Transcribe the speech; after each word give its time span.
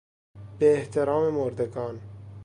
به 0.59 0.73
احترام 0.73 1.31
مردگان 1.33 2.01